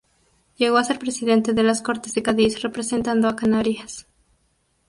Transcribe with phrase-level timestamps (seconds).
[0.57, 4.07] Llegó a ser presidente de las Cortes de Cádiz representando a Canarias.